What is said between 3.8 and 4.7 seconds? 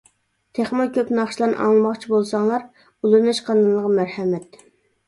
مەرھەمەت.